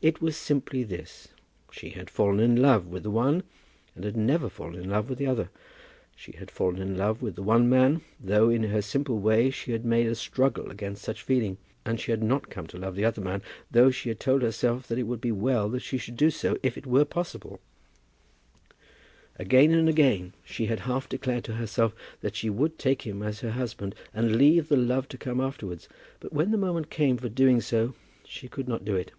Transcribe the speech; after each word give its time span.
It 0.00 0.22
was 0.22 0.36
simply 0.36 0.84
this; 0.84 1.26
she 1.72 1.90
had 1.90 2.08
fallen 2.08 2.38
in 2.38 2.54
love 2.54 2.86
with 2.86 3.02
the 3.02 3.10
one, 3.10 3.42
and 3.96 4.04
had 4.04 4.16
never 4.16 4.48
fallen 4.48 4.76
in 4.84 4.88
love 4.90 5.08
with 5.08 5.18
the 5.18 5.26
other! 5.26 5.50
She 6.14 6.30
had 6.36 6.52
fallen 6.52 6.80
in 6.80 6.96
love 6.96 7.20
with 7.20 7.34
the 7.34 7.42
one 7.42 7.68
man, 7.68 8.02
though 8.20 8.48
in 8.48 8.62
her 8.62 8.80
simple 8.80 9.18
way 9.18 9.50
she 9.50 9.72
had 9.72 9.84
made 9.84 10.06
a 10.06 10.14
struggle 10.14 10.70
against 10.70 11.02
such 11.02 11.24
feeling; 11.24 11.58
and 11.84 11.98
she 11.98 12.12
had 12.12 12.22
not 12.22 12.48
come 12.48 12.68
to 12.68 12.78
love 12.78 12.94
the 12.94 13.04
other 13.04 13.20
man, 13.20 13.42
though 13.72 13.90
she 13.90 14.08
had 14.08 14.20
told 14.20 14.42
herself 14.42 14.86
that 14.86 14.98
it 15.00 15.08
would 15.08 15.20
be 15.20 15.32
well 15.32 15.68
that 15.70 15.82
she 15.82 15.98
should 15.98 16.16
do 16.16 16.30
so 16.30 16.56
if 16.62 16.78
it 16.78 16.86
were 16.86 17.04
possible. 17.04 17.58
Again 19.34 19.72
and 19.72 19.88
again 19.88 20.32
she 20.44 20.66
had 20.66 20.80
half 20.80 21.08
declared 21.08 21.42
to 21.42 21.54
herself 21.54 21.92
that 22.20 22.36
she 22.36 22.48
would 22.48 22.78
take 22.78 23.02
him 23.02 23.20
as 23.20 23.40
her 23.40 23.50
husband 23.50 23.96
and 24.14 24.36
leave 24.36 24.68
the 24.68 24.76
love 24.76 25.08
to 25.08 25.18
come 25.18 25.40
afterwards; 25.40 25.88
but 26.20 26.32
when 26.32 26.52
the 26.52 26.56
moment 26.56 26.88
came 26.88 27.16
for 27.16 27.28
doing 27.28 27.60
so, 27.60 27.94
she 28.24 28.46
could 28.46 28.68
not 28.68 28.84
do 28.84 28.94
it. 28.94 29.10